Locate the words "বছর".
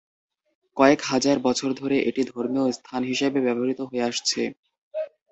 1.47-1.69